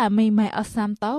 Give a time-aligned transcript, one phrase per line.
[0.00, 1.16] តែមីម៉ែអសាមតោ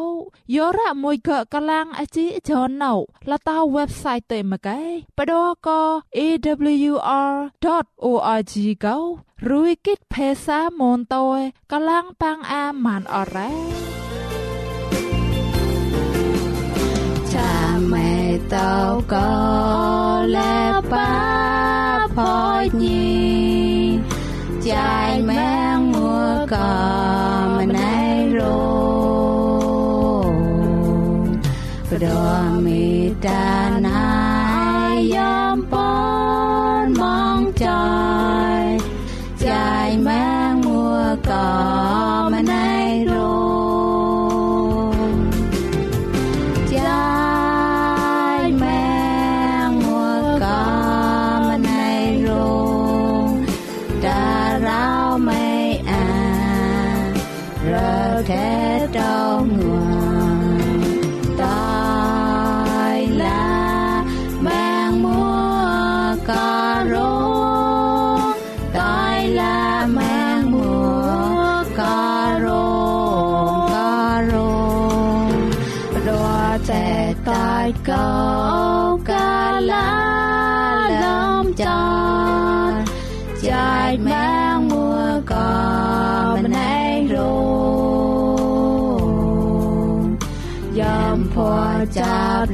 [0.55, 2.93] យោរ៉ាមួយកកឡាំងអជីចនណៅ
[3.31, 4.81] លតា website ទៅមកែ
[5.17, 5.33] បដ
[5.67, 5.69] ក
[6.17, 6.93] awr.org
[8.85, 8.97] កោ
[9.51, 11.25] រួយគិតភាសាមនតោ
[11.71, 13.51] កឡាំងប៉ាំងអាម៉ានអរ៉ា
[17.33, 17.53] ចា
[17.91, 18.11] មេ
[18.53, 18.73] តោ
[19.13, 19.31] កោ
[20.35, 20.57] លេ
[20.91, 21.13] ប៉ា
[22.17, 22.35] ផោ
[22.81, 23.11] ញី
[24.67, 24.93] ចៃ
[25.29, 26.19] មែងមួ
[26.53, 26.55] ក
[31.91, 32.07] បដ
[32.65, 32.85] មេ
[33.25, 33.45] តា
[33.85, 33.90] ណាយ៉ាំ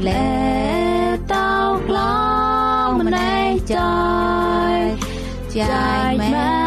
[0.08, 0.30] លែ
[1.32, 1.54] តោ
[1.88, 1.98] ក្ល
[2.88, 3.34] ងម្នៃ
[3.74, 3.96] ចា
[4.74, 4.78] យ
[5.56, 6.67] ចាយម៉ា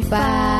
[0.00, 0.08] Bye.
[0.08, 0.51] Bye.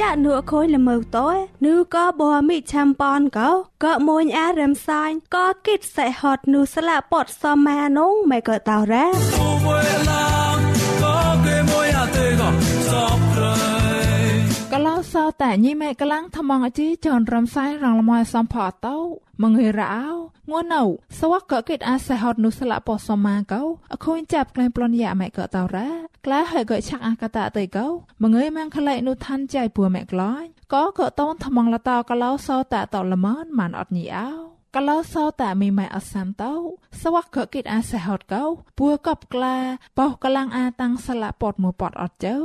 [0.00, 1.28] ចាក់នោះខ ôi ល្មើតោ
[1.64, 3.50] នឺក៏បោមីឆេមផុនក៏
[3.84, 9.06] ក៏មួយអារឹមសាញ់ក៏គិតសេះហត់នឺស្លាប់ពត់សមានុងម៉ែក៏តោរ៉េ
[14.72, 18.98] កលោសោតែញីម៉ែកលាំងថ្មងអជីចនរំសាយរងលមោសំផអតោ
[19.42, 19.96] មងើរោ
[20.50, 20.82] ងួននៅ
[21.18, 25.90] សវកកកិតអាសេហត់នុស្លាពសមាកោអខូនចាប់ក្លែងប្លន់យ៉ាម៉ែកតោរ៉ា
[26.24, 27.86] ក្លាហើយកឆាក់អាកតតៃកោ
[28.22, 36.54] មងើម៉ាំងក្លែនុឋានចៃពួម៉ែក្លាញ់ក៏កតូនថ្មងលតោកលោសោតែតលមនម៉ានអត់ញីអោ កលោសោតែមីម៉ែអសាំតោ
[37.02, 38.44] សវកកិតអាសេហតកោ
[38.78, 39.56] ពួកបក្លា
[39.98, 42.36] បោកលាំងអាតាំងស្លាពតមួយពតអត់ចៅ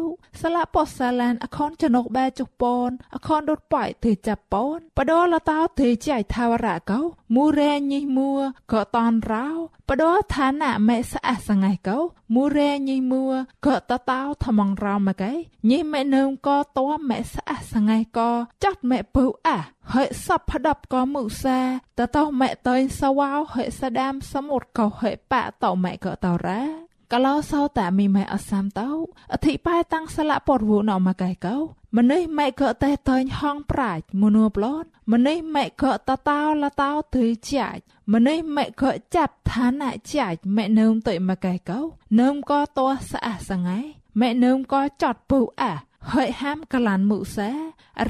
[0.41, 6.99] ស្លាពតសាឡានអខនចនុកបែចុកពនអខនដុតប៉ៃទេចាប់ពនបដលតោទេចៃថាវរៈកោ
[7.35, 8.33] មូរែញីមួ
[8.71, 9.47] ក៏តនរោ
[9.89, 10.03] បដ
[10.35, 11.97] ឋានៈមេស្អសងៃកោ
[12.35, 13.25] មូរែញីមួ
[13.65, 15.31] ក៏តតោថ្មងរោមកៃ
[15.69, 16.79] ញីមេនឹមក៏ត
[17.09, 18.29] មេស្អ សងៃក៏
[18.63, 19.57] ចាត់មេពៅអា
[19.93, 21.59] ហើយសពផដប់ក៏មុសា
[21.97, 26.61] តតោម៉ែតើសវោហើយស្ដាមសមុទ្រក៏ហើយប៉តោម៉ែក៏តរ៉ា
[27.13, 28.89] កលោសោតែមីម៉ែអសាំតោ
[29.33, 31.57] អធិបាយតាំងស្លាពតវូណមកៃកោ
[31.97, 37.81] ម្នេះម៉ែក៏តែតើញហងប្រាច់មនួប្លន់ម្នេះម៉ែក៏តតោលតោទើចាច់
[38.13, 41.79] ម្នេះម៉ែក៏ចាប់ឋានៈចាច់ម៉ែនឹមទៅមកៃកោ
[42.19, 43.79] នឹមក៏តោស្អះសងៃ
[44.19, 45.73] ម៉ែនឹមក៏ចត់ពូអា
[46.13, 47.49] ហើយហាមកលានមុសា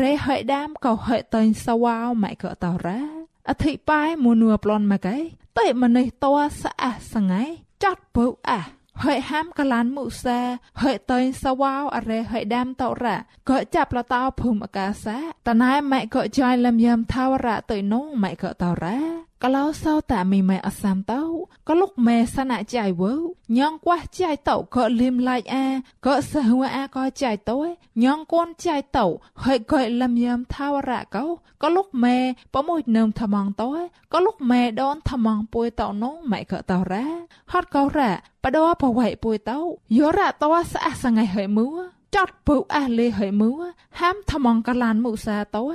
[0.02, 3.02] រេហើយដាមក៏ហើយតើញសវោម៉ែក៏តរ៉ា
[3.50, 5.18] អធិបាយមនួប្លន់មកៃ
[5.58, 6.32] តែម្នេះតោ
[6.62, 7.44] ស្អះសងៃ
[7.84, 8.60] ចត់ពូអា
[9.04, 10.40] ហើយហាមកលានមុសា
[10.82, 13.18] ហើយតើញសវោអរេហើយដាមតរ៉ា
[13.50, 15.18] ក៏ចាប់លតោភូមិអាកាសា
[15.48, 21.22] តណៃម៉ែក៏ចាយលំយ៉ាំថាវរៈទៅនងម៉ែក៏តរ៉ា កលោសោតែមីម៉ែអសាំតោ
[21.68, 23.14] ក៏លុកម៉ែសណៈចៃវើ
[23.58, 25.66] ញងကွះចៃតោក៏លឹមឡៃអា
[26.06, 27.58] ក៏សហវអាក៏ចៃតោ
[28.04, 29.06] ញងកូនចៃតោ
[29.44, 31.26] ហើយក៏លំយ៉ាំថាវរៈកោ
[31.64, 32.18] ក៏លុកម៉ែ
[32.54, 33.72] ប្រមួយនឹមថ្មងតោ
[34.14, 37.06] ក៏លុកម៉ែដនថ្មងពួយតោនងម៉ែក៏តោរ៉ា
[37.52, 38.12] ហត់ក៏រ៉ា
[38.44, 39.60] បដោប្រវៃពួយតោ
[39.98, 41.68] យោរ៉ាតោស្អះសងៃហើយមួ
[42.16, 43.52] ចត់ពូអះលេហើយមួ
[44.00, 45.66] ហាំថ្មងកលានមុសាតោ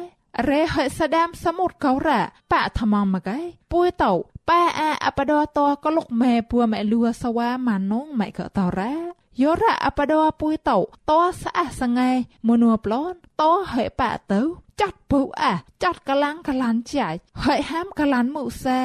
[0.49, 2.21] រេហើយស្ដាមសមុទ្រកោរ៉ា
[2.53, 3.39] ប៉ថ្មងមកឯ
[3.73, 4.13] ពួយតោ
[4.49, 8.95] ប៉ាអាអបដោតក៏លុកម៉ែពួម៉ែលួសវ៉ាម៉ានងម៉ែក៏តរ៉ា
[9.43, 11.13] យោរ៉ាអបដោពួយតោត
[11.43, 12.11] ស្អះសងៃ
[12.49, 14.41] មនួប្លន់តហើយប៉ទៅ
[14.81, 15.53] ចាត់ពូអា
[15.83, 18.81] ចាត់កលាំងកលានចាច់ហើយហាមកលានមុសា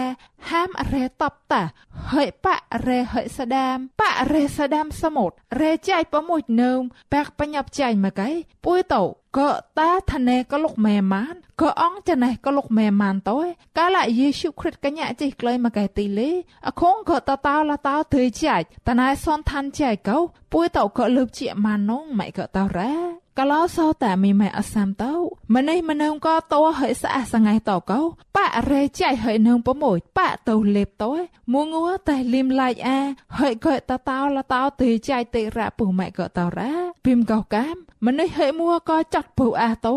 [0.50, 1.64] ហាមរេតបតា
[2.12, 2.56] ហើយប៉
[2.88, 6.80] រេហើយស្ដាមប៉រេស្ដាមសមុទ្ររេចាច់ប្រមួយនឹម
[7.14, 8.30] បាក់បញ្ញាប់ចាញ់មកឯ
[8.66, 9.04] ពួយតោ
[9.38, 13.40] ក៏តាថណេក៏លុកម៉ែម៉ានក៏អងចណេះក៏លុកម៉ែម៉ានតើ
[13.78, 16.30] កាលយេស៊ូវគ្រីស្ទកញ្ញាចេះក្លែងមកឯទីលេ
[16.68, 20.18] អខងក៏តតោលតោធ្វើចាច់តណៃសនឋានចាច់កោ
[20.54, 25.14] ពួយតោក៏លើបជាម៉ានងម៉ែក៏តរ៉ា កលោសោតែមីម៉ែអសាំតោ
[25.56, 28.00] ម្នេះម្នឹងក៏តោហើយស្អះសងៃតោកោ
[28.36, 31.12] ប៉រេចៃហើយនឹងប្រមួយប៉ទៅលេបតោ
[31.54, 33.00] មួងួតែលឹមឡាយអា
[33.40, 36.72] ហើយក៏តតោលតោទេចៃទេរ៉ាពុម៉ែក៏តរ៉ា
[37.06, 39.96] ពីមកោកាមម្នេះហើយមួក៏ចាត់ពុអាតោ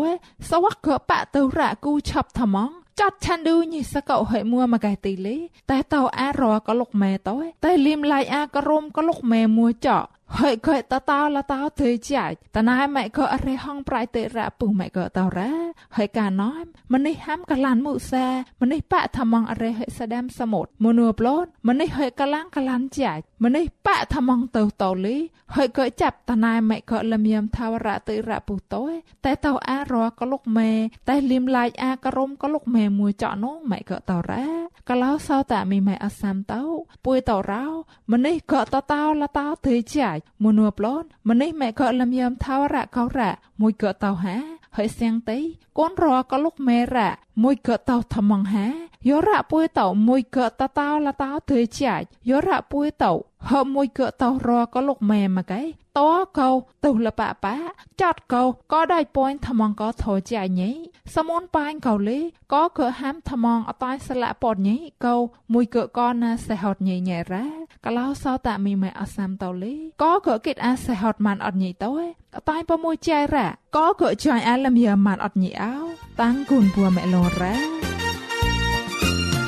[0.49, 5.37] សវកក៏ប៉ទៅរ៉ាគូឆប់ថ្មងចាត់ឆាន់ឌូញីសកោហិមួមកែទីលេ
[5.69, 9.97] តែតោអារក៏លុកម៉ែតោតែលឹមឡាយអាក៏រុំក៏លុកម៉ែមួចោ
[10.41, 15.51] ហើយក៏តតោលតោទៅចាច់តណៃម៉ែក៏អរេហងប្រៃទៅរ៉ាពុម៉ែក៏តរ៉ា
[15.97, 16.51] ហើយកាណោ
[16.93, 18.25] ម្នេះហាំកឡានមុសា
[18.61, 25.17] ម្នេះប៉ថ្មងអរេហើយស្ដាមសមុទ្រមនួប្លូនម្នេះហើយកលាំងកឡានចាច់ម្នេះប៉ថ្មងទៅតលី
[25.55, 28.93] ហើយក៏ចាប់តណៃម៉ែក៏លមៀមថាវរ៉ាទៅរ៉ាពុតយ
[29.25, 30.71] តែតោអារក៏លុកម៉ែ
[31.09, 34.45] តែលឹមឡាយអាក៏រុំក៏លុកម៉ែមួយចော့នោះម៉ែក៏តរ៉ា
[34.89, 36.63] កឡោសោតាមីម៉ែអសាំតោ
[37.05, 37.65] ពួយតរោ
[38.11, 44.35] ម្នេះក៏តតោលតោទៅចាច់មនួប្លូនម្នេះម៉ែក៏លមៀមថាវរ៉ាក៏រ៉ាមួយក៏តោហា
[44.77, 45.39] ហើយសៀងតៃ
[45.77, 47.09] កូនរក៏លុកមេរ៉ា
[47.43, 48.67] មួយក៏តោថ្មងហា
[49.07, 53.11] យោរ៉ាពួយតោមួយក៏តតោលតោទៅចាច់យោរ៉ាពួយតោ
[53.49, 55.63] ហើមួយក៏តោរក៏លុកមេមកឯ
[55.99, 56.49] តោកោ
[56.85, 57.57] ទៅលបបា
[58.01, 60.77] ចតកោក៏ដៃពួយថ្មងក៏ថោចាញ់
[61.15, 62.19] សមុនបាញ់កោលេ
[62.53, 65.15] ក៏ក៏ហាំថ្មងអតៃស្លាក់ពតញីកោ
[65.53, 67.45] មួយក៏ក៏ណាសេហតញីញ៉ែរ៉ា
[67.85, 69.73] កឡោសោតាមីម៉ែអសាំតោលេ
[70.03, 71.91] ក៏ក៏គិតអាសេហតម៉ានអត់ញីតោ
[72.37, 73.47] អតៃប្រមួយចែរ៉ា
[73.77, 75.75] ក៏ក៏ចាញ់អាលមយាម៉ានអត់ញីអោ
[76.21, 77.55] តាំងគុនពួមេឡរ៉ា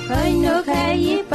[0.10, 1.35] Hỡi nước hay y ba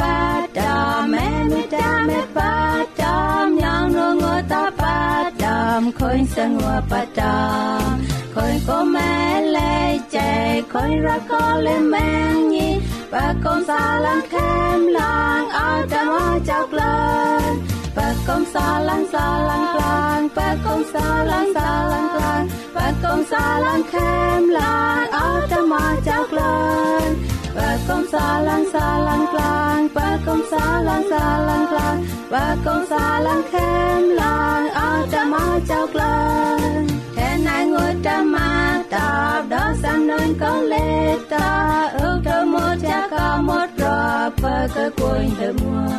[5.91, 8.01] đàm khôi sang ngô ba đàm
[8.35, 12.79] khôi có mẹ lê chạy khôi ra có lên mang nhi
[13.11, 17.57] ba con xa lăng khem lăng ở đàm ở chọc lên
[17.95, 22.91] ba con xa lăng xa lăng lăng ba con xa lăng xa lăng lăng ba
[23.03, 28.97] con xa lăng khem lăng ở đàm ở chọc lên ba công xa lăng xa
[28.97, 34.69] lăng lăng ba công xa lăng xa lăng lăng ba công xa lăng khem lang
[34.69, 40.55] ở trăm ở chào lăng thế này ngồi trăm mà đạp đó sang nơi có
[40.55, 41.89] lệ ta.
[41.99, 45.91] Ước thơ một cha có một rò bơ cơ quên đôi mùa.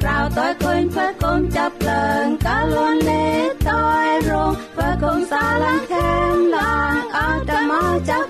[0.00, 5.58] Rào tôi quên phết công chấp lần cả luôn lệ tôi rong và công xa
[5.58, 8.22] lăng khem lang ở trăm ở chào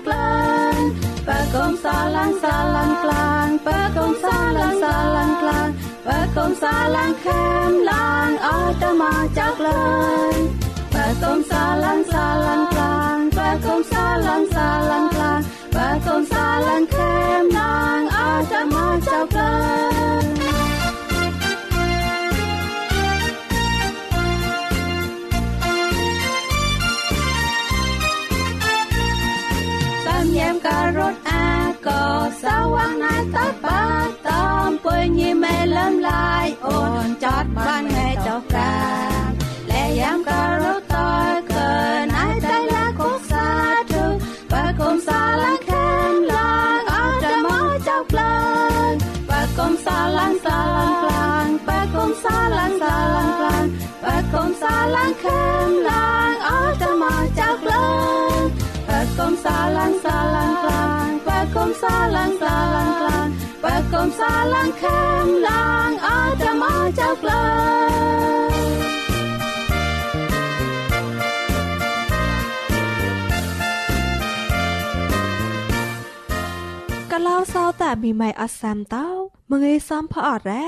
[1.85, 5.71] ba con sa lang sa lang klang ba con sa lang sa lang klang
[6.05, 10.47] ba con sa lang khem lang ở trong mà chắc lên
[10.93, 15.99] ba con sa lang sa lang klang ba con sa lang sa lang klang ba
[16.05, 19.55] con sa lang khem lang ở trong mà chắc lên
[20.05, 20.34] យាម
[33.35, 33.83] តបា
[34.27, 38.75] តំពុញយីមេលំឡាយអូនចតបានថ្ងៃចោកា
[39.69, 40.74] លែយាមការ
[64.35, 67.55] kom salang khem lang ada ma chau klang
[77.11, 79.07] កឡោសោតមីម៉ៃអសាំតោ
[79.51, 80.65] មងេសំផអរ៉ា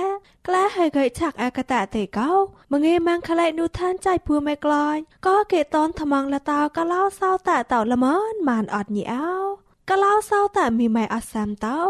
[0.48, 2.32] ក្លាហើយកៃឆាក់អកតៈតេកោ
[2.72, 9.30] មងេម៉ាំងខ្លៃនូឋានចៃពួមេក្លាញ់ក៏គេតនថ្មងលតោកឡោសោតតោល្មនម៉ានអត់ញីអោ
[9.90, 11.82] កឡោសោតមីម៉ៃអសាំតោ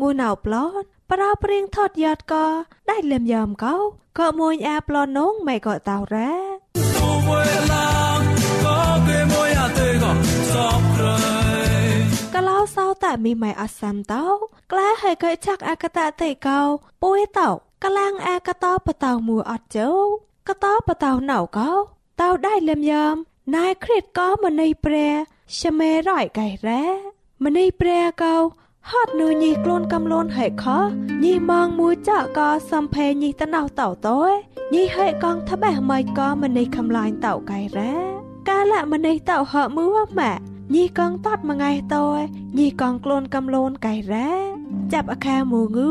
[0.00, 2.45] ងួនអោប្លន់ ប្រោព្រៀងថតយ៉ាត់ក៏
[2.87, 3.75] ได้លឹមយ៉ាមកោ
[4.19, 6.31] ក៏មួយអាប្លន់នងម៉ៃក៏តោរ៉ា
[6.97, 8.23] Tu voi lang
[8.65, 10.11] có cái môi à tê gò
[10.53, 11.81] sọc rồi
[12.33, 14.25] កឡោសោតមីម៉ៃអសាំតោ
[14.71, 16.59] ក្លាហើយកៃឆាក់អកតៈតេកោ
[17.03, 17.49] ពួយតោ
[17.83, 19.89] កលាំងអកតោបតោមួអត់ជោ
[20.47, 21.71] កតោបតោណៅកោ
[22.21, 23.15] តោได้លឹមយ៉ាម
[23.55, 25.13] ណៃគ្រិតក៏មនីព្រះ
[25.57, 26.83] ရှមេរ៉ៃកៃរ៉ា
[27.43, 28.35] មនីព្រះកោ
[28.92, 30.64] ហត់នូញីក្លូនកំលូនហេខ
[31.24, 34.20] ញីម៉ងមួយចាក់ក៏សំភេញីតណៅតោតោ
[34.74, 37.92] ញីហេកងថាបេះម៉ៃក៏មនីកំឡាញ់តោកៃរ៉ា
[38.48, 39.86] កាលៈមនីតោហមួ
[40.18, 40.32] ម៉ា
[40.74, 42.06] ញីកងតតមួយថ្ងៃតោ
[42.58, 44.30] ញីកងក្លូនកំលូនកៃរ៉ា
[44.92, 45.90] ចាប់អខាមួងឿ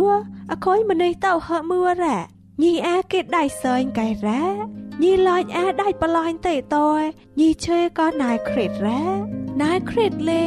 [0.51, 2.17] អខុយមនីតោហមួរ៉ា
[2.63, 4.43] ញីអាគេដៃសើញកៃរ៉ា
[5.03, 6.87] ញីឡាញអាដៃបលាញ់តេតោ
[7.39, 9.03] ញីឆេក៏ណៃគ្រិតរ៉ា
[9.61, 10.43] ណៃគ្រិតលេ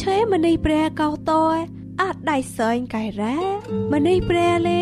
[0.00, 1.44] ឆេមនីព្រះកោតោ
[2.00, 3.36] អាចដៃសើញកៃរ៉ា
[3.92, 4.80] មនីព្រះលេ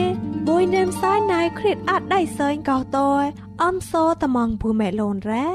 [0.48, 3.08] មួយនឹមសាយណៃគ្រិតអាចដៃសើញកោតោ
[3.64, 5.46] អំសោតមងភូមេឡូនរ៉ា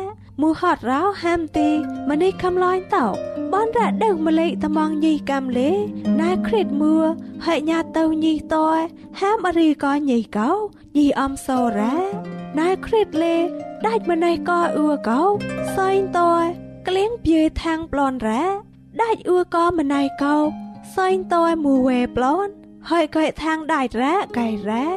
[0.42, 1.70] មូហត់រោហាំទី
[2.10, 3.08] មនេះខំឡាញ់តោ
[3.54, 5.72] បនរ៉ាដេវម្លេតំងញីកំលេ
[6.22, 6.98] ណែគ្រិតមួ
[7.46, 8.80] ហើយញ៉ាទៅញីតយ
[9.20, 10.50] ហាមអរីក៏ញីកោ
[10.98, 11.96] ញីអំសូរ៉ា
[12.60, 13.36] ណែគ្រិតលេ
[13.86, 15.22] ដាច់ម្នេះក៏អ៊ូកោ
[15.76, 16.34] សែងតើ
[16.88, 18.44] ក្លៀងពីខាងប្លន់រ៉ា
[19.02, 20.63] ដាច់អ៊ូក៏ម្នេះកោ
[20.96, 22.52] សែងតើមួយវេប្លន់
[22.90, 24.88] ហើយក៏ខាងដាច់រ៉ាកៃរ៉ា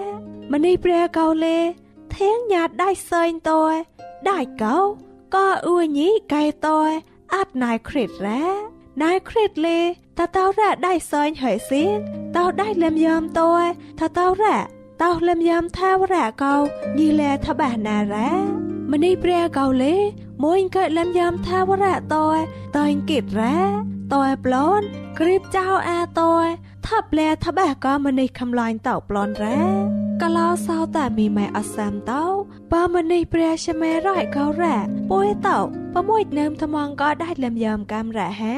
[0.53, 1.59] ម្នេះព្រះកោលេ
[2.17, 3.63] ធៀងញាតដាច់សែងតើ
[4.31, 4.77] ដាច់កោ
[5.35, 6.79] ក៏អ៊ូញីកៃតើ
[7.35, 8.45] អាត់ណៃគ្រិតរ៉ា
[9.03, 9.79] ណៃគ្រិតលេ
[10.19, 11.97] តើតើរ៉ាដាច់សែងហើយសៀង
[12.37, 13.53] តើដាច់លឹមយ៉ាំតើ
[14.01, 14.57] តើតើរ៉ា
[15.03, 16.55] តោលឹមយ៉ាំថាវរៈកោ
[16.99, 18.31] ញីលែថាបះណារ៉ា
[18.93, 19.95] ម្នេះព្រះកោលេ
[20.45, 22.27] មួយកើតលឹមយ៉ាំថាវរៈតើ
[22.77, 23.59] តើគិតរ៉ា
[24.15, 24.85] តើប្លន់
[25.19, 26.33] ក្រៀបចៅអាតើ
[26.87, 29.61] ថាប់លែថាបះកោម្នេះខំឡាញ់តោប្លន់រ៉ា
[30.23, 32.25] កឡោសោតែមីម៉ែអសាមតោ
[32.73, 34.77] បើម្នេះព្រះရှមេរ៉ៃកោរ៉ា
[35.11, 35.59] ពួយតោ
[35.93, 38.55] ប្រមួយនឹមថ្មងក៏ដាច់លឹមយ៉ាំកាមរ៉ាហា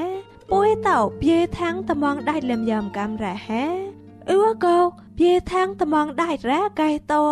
[0.52, 3.62] ពួយតោព្យាថាំងថ្មងដាច់លឹមយ៉ាំកាមរ៉ាហា
[4.30, 4.78] អ៊ឺកោ
[5.20, 7.24] វាថាំងត្មងដាច់រ៉ាកែតោ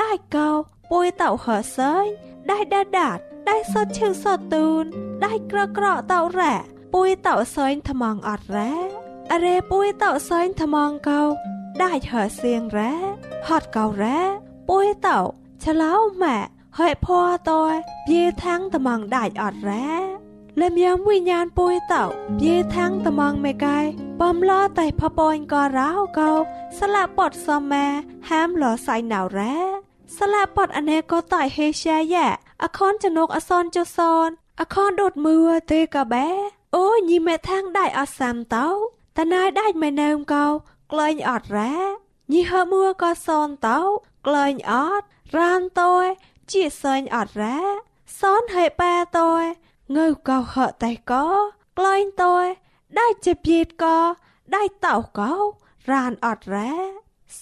[0.00, 0.48] ដាច់កោ
[0.90, 1.46] ពួយតោហ
[1.76, 2.06] សើញ
[2.50, 4.84] ដាច់ដាដាត់ ដាច់សតឈឺសតទូន
[5.24, 6.54] ដាច់ក្រក្រតោរ៉ា
[6.94, 8.72] ពួយតោសើញថ្មងអត់រ៉ា
[9.32, 11.20] អរេពួយតោសើញថ្មងកោ
[11.82, 12.94] ដាច់ហសៀងរ៉ា
[13.48, 14.20] ហត់កោរ៉ា
[14.68, 15.18] ពួយតោ
[15.64, 16.38] ឆ្លោម៉ា
[16.78, 17.60] ហើយភ័រតោ
[18.10, 19.88] វាថាំងត្មងដាច់អត់រ៉ា
[20.60, 22.04] លំយ៉ាំវិញ្ញាណពួយតោ
[22.44, 23.84] យេថាំងតមងមេកាយ
[24.20, 26.30] បំឡតែផពងក៏រោកោ
[26.78, 27.86] ស្លាពតសមា
[28.30, 32.28] ហាមលសៃណៅរ៉ាស្លាពតអនេកតៃហេជាយ៉ាអខនចនុកអសនចសនអខនដុតមើទេក สลาปอดอเนก็ต่อยเฮเชียะ
[32.62, 36.14] อคอนจะนกอซอนจะซอน อคอนโดดมือเตกะแบ
[36.72, 38.68] โอ้ยีแม่ทางได้อสามเต้า
[39.16, 40.44] ตานายได้ไม่เนิมเกา
[40.88, 41.72] เกลยอดแร้
[42.32, 43.80] ยีเฮมัวก็ซอนเต้า
[44.24, 45.02] เกลยอด
[45.36, 46.00] รานตัว
[46.50, 47.58] จีเซนอดแร้
[48.18, 48.82] ซ้อนให้แป
[49.16, 49.36] ตัว
[49.94, 51.26] งือเกาเหอะแต่ก็
[51.74, 52.40] เกลยตัว
[52.96, 53.96] ได้เจ็บยีดก็
[54.52, 55.32] ได้เต่าเกา
[55.90, 56.70] รานอดแร้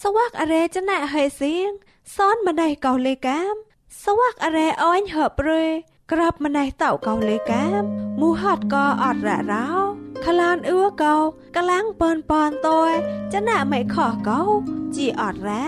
[0.00, 1.70] តោកោរានអត់រ៉ាស្វាក់អរេចណែហេសៀង
[2.16, 3.54] សនម្នេះកោលេកាម
[4.02, 5.64] ស្វាក់អរេអញហព្រេ
[6.12, 7.82] ក្របម្នេះតោកោលេកាម
[8.20, 9.68] មូហត់កោអត់រ៉ារោ
[10.26, 11.16] ខ្លានអឿកោ
[11.56, 12.82] កលាំងពើនប៉នតើ
[13.34, 14.40] ចណែមិនខោះកោ
[14.96, 15.66] ជីអត់រ៉ា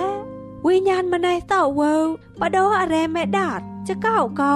[0.66, 1.94] វិញ្ញាណម្នេះតោវើ
[2.40, 4.54] បដោអរេមេដាតចកោកោ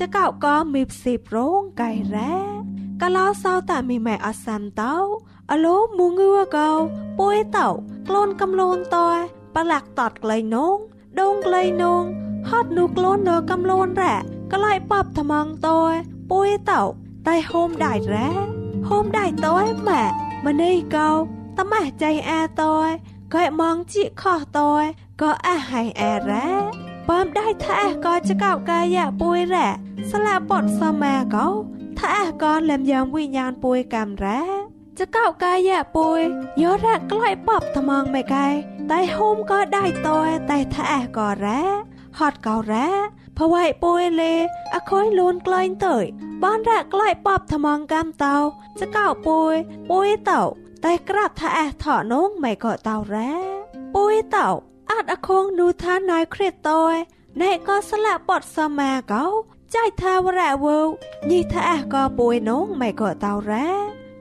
[0.00, 2.34] ចកោក៏មីផ្សេប្រងកៃរ៉ា
[3.01, 4.93] កាឡោសោតមីម៉ែអសាំតោ
[5.51, 6.69] អឡូមងឿកោ
[7.19, 7.67] ពួយតោ
[8.07, 9.07] ក្លូនកំលូនតោ
[9.55, 10.77] បលាក់តតក្លែងនង
[11.19, 12.03] ដងក្លែងនង
[12.49, 14.15] ហត់នូក្លូននកំលូនរ៉ា
[14.53, 15.79] ក្លែងបបថ្មងតោ
[16.31, 16.81] ពួយតោ
[17.27, 18.29] តែហូមដៃរ៉ា
[18.89, 19.55] ហូមដៃតោ
[19.89, 20.03] ម៉ា
[20.45, 21.09] ម្នេះកោ
[21.57, 22.73] តម៉ះចៃអាតោ
[23.33, 24.71] ក៏มองជីខោះតោ
[25.21, 26.47] ក៏អះហៃអែរ៉ា
[27.09, 29.57] បំได้ถ้าก็จะเก่ากายะปุยแหล
[31.99, 34.27] ะสละปดสมาก็ถ้าก็ลำยองวิญญาณปุยกำแร
[34.97, 36.21] จะเก่ากายะปุย
[36.61, 38.41] ยอดระกล้อยปอบทมองไม่ไกล
[38.87, 41.61] แต่โฮมก็ได้ตัวแต่ถ้าก็แร้
[42.17, 42.87] ฮอดเก่าแร้
[43.37, 44.23] พะไว้ปุยเล
[44.73, 46.05] อะคอยลูนกลอยเตย
[46.43, 48.35] บ้านแรกกล้อยปอบทมองกำเตา
[48.79, 49.55] จะเก่าปุย
[49.89, 50.43] ปุยเต่า
[50.81, 53.31] แต่กระถ้าถอน้องไม่ก็เต่าแร้
[53.93, 54.49] ปุยเต่า
[54.89, 56.95] អាចអខងនូថាណៃគ្រិតតយ
[57.41, 59.23] ណែក៏ស្លាក់បត់សមាកោ
[59.76, 60.78] ចៃថាវរៈវោ
[61.30, 63.68] ញីថាអះក៏ពួយនងម៉ែក៏តោរ៉ា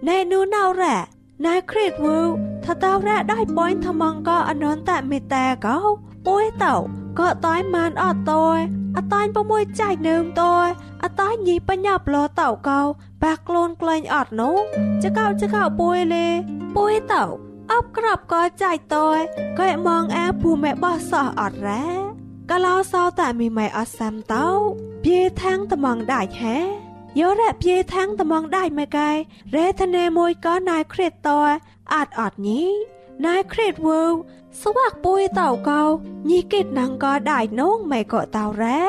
[0.08, 0.98] ណែនូណៅរ៉ា
[1.46, 2.18] ណែគ្រេតវោ
[2.66, 5.78] ថាតោរ៉ាได้ពុញថ្មងក៏អនន្តមេតាក៏
[6.28, 6.76] ពួយតោ
[7.20, 8.46] ក៏តៃមានអត់តោ
[8.98, 9.34] អតាញ់៦
[9.80, 10.54] ចៃនឹមតោ
[11.04, 12.80] អតាញ់ញីបញ្ញាប់លោតោកោ
[13.24, 14.56] បាក់ខ្លួនក្លែងអត់នោះ
[15.04, 16.28] ចកោចកោពួយលេ
[16.76, 17.24] ពួយតោ
[17.72, 19.08] អបក្របក៏ចៃតោ
[19.60, 22.09] ក៏មងអាភូមិបោះសោះអត់រ៉ា
[22.52, 24.48] កឡោសោតែមីម៉ែអត់សាំតោ
[25.04, 26.58] ព្យាថាំងត្មងដាច់ហេ
[27.20, 29.10] យោរ៉ាព្យាថាំងត្មងដាច់មកែ
[29.56, 31.30] រេធនេមួយក៏ណៃគ្រិតត
[31.94, 32.64] អត់អត់ញី
[33.26, 34.02] ណៃគ្រិតវើ
[34.62, 35.82] ស្វាក់ពួយតោកោ
[36.30, 38.82] ញីគិតណាងក៏ដាច់នងមិនក៏តោរ៉ា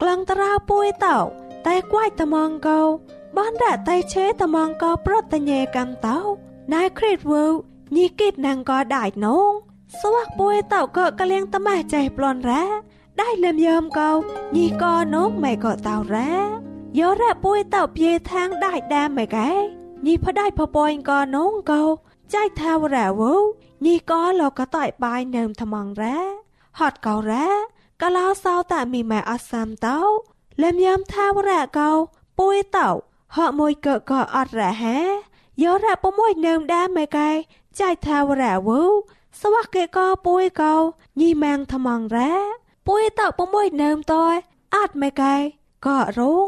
[0.00, 1.18] ក្លងតារាពួយតោ
[1.66, 2.80] តែគួយត្មងកោ
[3.36, 6.18] បានរ៉ាតែឆេត្មងកោប្រតញេកំតោ
[6.74, 7.44] ណៃគ្រិតវើ
[7.96, 9.50] ញីគិតណាងក៏ដាច់នង
[10.00, 12.64] ស្វាក់ពួយតោក៏កលៀងតម៉ះចៃប្លន់រ៉ា
[13.22, 14.10] ได้ลำยามเกา
[14.56, 16.30] ญีกอนกไม่ก็เต่าแร้
[16.98, 19.36] ยอแร้ปุ้ยเต่าเพียทางได้แดมไม่แก
[20.04, 21.82] ญีพอได้พอปอยกอนงเกา
[22.30, 23.32] ใจทาวแร้วู
[23.84, 26.16] ญีกอเราก็ต่อยปลายเนิมทมังแร้
[26.78, 27.46] ฮอดเก่าแร้
[28.00, 30.00] กะลาวเศร้าแต่มีแม่อัสามเต้า
[30.62, 31.90] ลำยามทาวแร้เกา
[32.38, 32.90] ปุ้ยเต่า
[33.34, 34.84] ฮอมวยเกะกะอัดแร้แฮ
[35.62, 37.18] ยอแร้ปมวยเนิมแดมไม่แก
[37.76, 38.80] ใจทาวแร้วู
[39.40, 40.72] สวักเกะกอปุ้ยเกา
[41.20, 42.32] ญีแมงทมังแร้
[42.87, 44.35] ពួយតោពមួយនឹមតយ
[44.75, 45.35] អាត់មិកែ
[45.85, 46.47] ក៏រង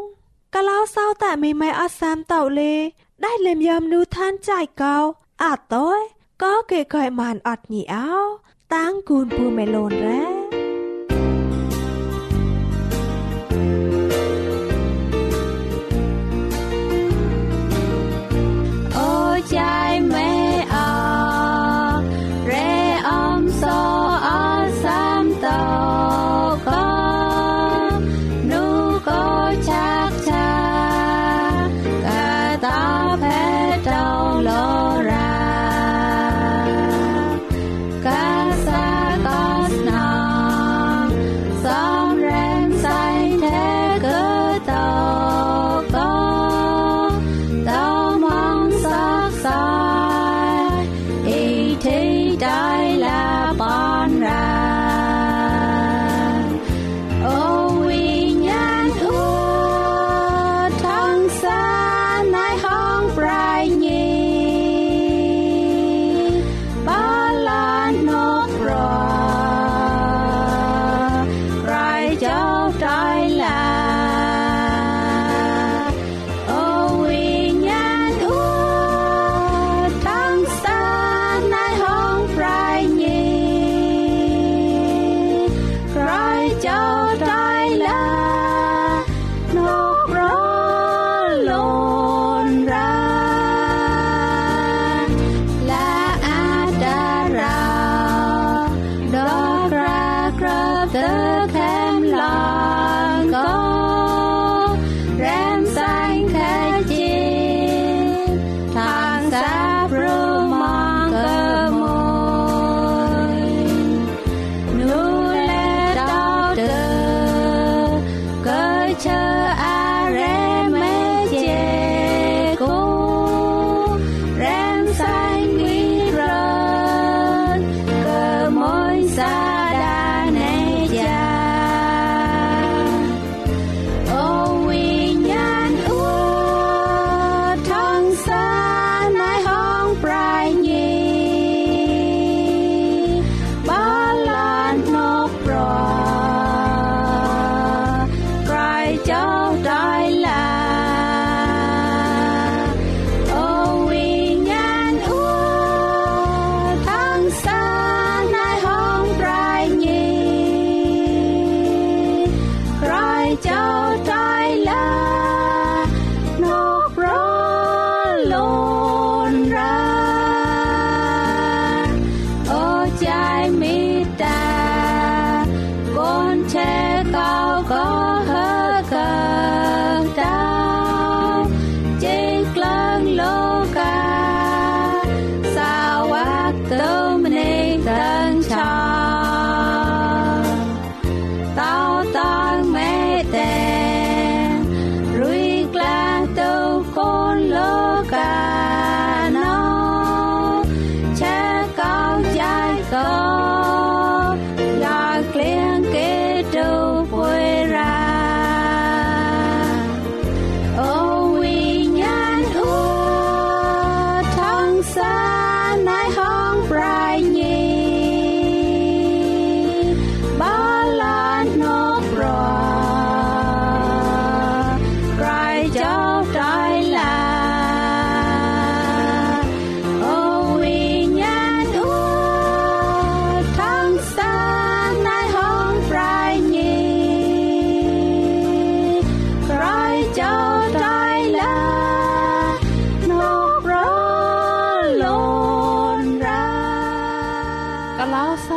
[0.53, 2.73] កឡោសោតមីម៉ែអសាំតោលេ
[3.21, 4.97] ได้เลมยามนูท่านใจเกา
[5.43, 6.01] อาต้อย
[6.41, 8.11] ก็เกยก่อยมันอดหนีเอา
[8.73, 10.40] ตั้งกูนปูเมโลนแร้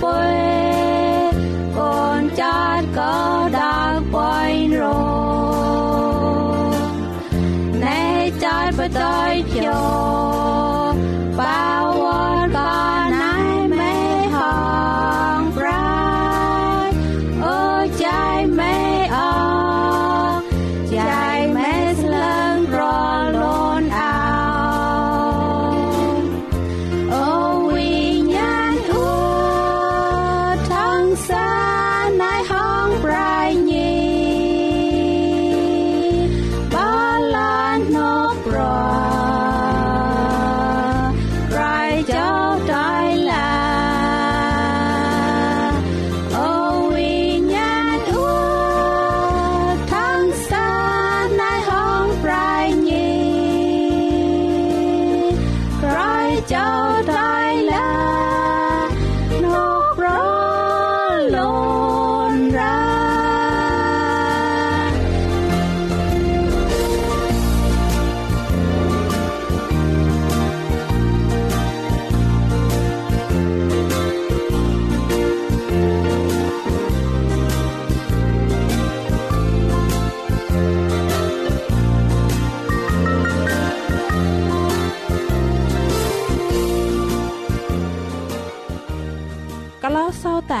[0.00, 0.33] ស៊ី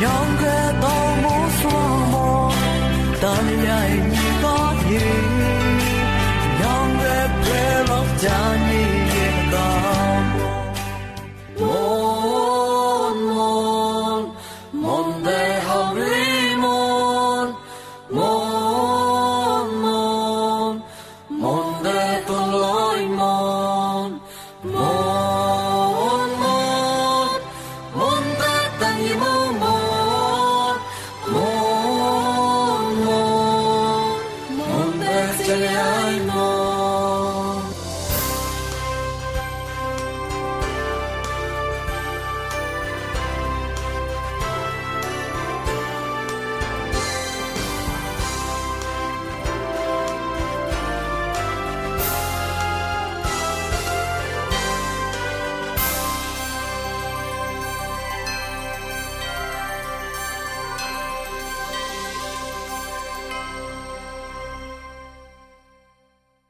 [0.00, 1.64] younger than most
[2.12, 2.52] more
[3.20, 3.90] darling i
[4.42, 5.08] got you
[6.62, 8.57] younger prayer of time